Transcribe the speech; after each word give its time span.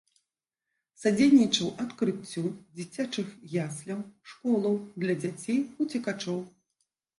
Садзейнічаў 1.01 1.67
адкрыццю 1.83 2.43
дзіцячых 2.79 3.29
ясляў, 3.67 4.01
школаў 4.33 4.81
для 5.07 5.19
дзяцей 5.23 5.63
уцекачоў. 5.85 6.45